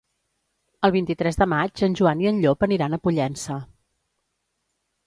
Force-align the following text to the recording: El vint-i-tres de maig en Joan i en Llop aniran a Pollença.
El 0.87 0.93
vint-i-tres 0.95 1.37
de 1.41 1.47
maig 1.53 1.83
en 1.89 1.99
Joan 2.01 2.25
i 2.27 2.31
en 2.33 2.41
Llop 2.47 2.67
aniran 2.69 2.99
a 2.99 3.03
Pollença. 3.07 3.61